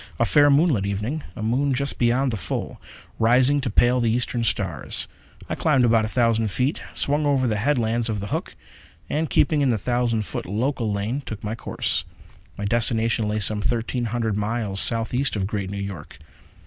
[0.17, 2.81] A fair, moonlit evening a moon just beyond the full,
[3.19, 5.07] rising to pale the eastern stars.
[5.47, 8.55] I climbed about a thousand feet, swung over the headlands of the Hook,
[9.11, 12.03] and, keeping in the thousand foot local lane, took my course.
[12.57, 16.17] My destination lay some thirteen hundred miles southeast of Great New York.